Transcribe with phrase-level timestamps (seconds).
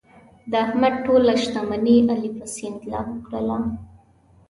[0.51, 3.57] د احمد ټوله شتمني علي په سیند لاهو کړله.